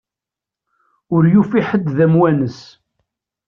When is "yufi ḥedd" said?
1.33-1.87